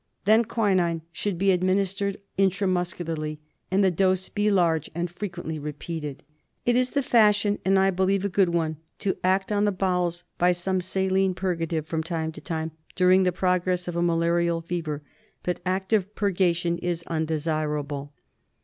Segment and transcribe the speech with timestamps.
[0.25, 3.37] Then quinine should be administered intra muscularly,
[3.69, 6.23] and the dose be large and frequently repeated.
[6.65, 10.23] It is the fashion, and I believe a good one, to act on the bowels
[10.39, 15.03] by some saline purgative from time to time during the progress of a malarial fever,
[15.43, 18.11] but active purga tion is undesirable.